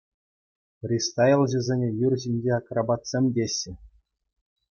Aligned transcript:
Фристайлҫӑсене 0.85 1.89
юр 2.05 2.13
ҫинчи 2.25 2.49
акробатсем 2.57 3.23
теҫҫӗ. 3.37 3.71